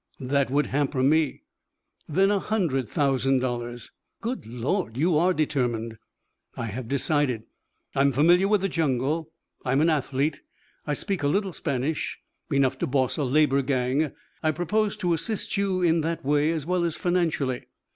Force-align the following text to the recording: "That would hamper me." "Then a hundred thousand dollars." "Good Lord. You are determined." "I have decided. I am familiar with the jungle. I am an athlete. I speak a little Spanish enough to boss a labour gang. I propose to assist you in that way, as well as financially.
"That 0.19 0.49
would 0.49 0.65
hamper 0.65 1.03
me." 1.03 1.41
"Then 2.09 2.31
a 2.31 2.39
hundred 2.39 2.89
thousand 2.89 3.37
dollars." 3.37 3.91
"Good 4.19 4.47
Lord. 4.47 4.97
You 4.97 5.15
are 5.15 5.31
determined." 5.31 5.99
"I 6.57 6.65
have 6.65 6.87
decided. 6.87 7.43
I 7.93 8.01
am 8.01 8.11
familiar 8.11 8.47
with 8.47 8.61
the 8.61 8.67
jungle. 8.67 9.31
I 9.63 9.73
am 9.73 9.79
an 9.79 9.91
athlete. 9.91 10.41
I 10.87 10.93
speak 10.93 11.21
a 11.21 11.27
little 11.27 11.53
Spanish 11.53 12.19
enough 12.51 12.79
to 12.79 12.87
boss 12.87 13.15
a 13.17 13.23
labour 13.23 13.61
gang. 13.61 14.11
I 14.41 14.49
propose 14.49 14.97
to 14.97 15.13
assist 15.13 15.55
you 15.55 15.83
in 15.83 16.01
that 16.01 16.25
way, 16.25 16.51
as 16.51 16.65
well 16.65 16.83
as 16.83 16.95
financially. 16.95 17.67